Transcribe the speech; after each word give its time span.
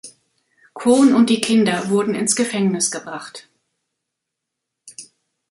Cohn 0.73 1.13
und 1.13 1.29
die 1.29 1.41
Kinder 1.41 1.89
wurden 1.89 2.15
ins 2.15 2.35
Gefängnis 2.35 2.89
gebracht. 2.89 3.47